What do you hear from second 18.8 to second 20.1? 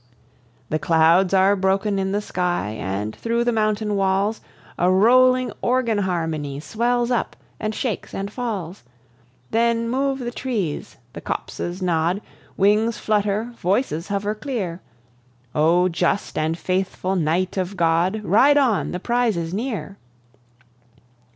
the prize is near."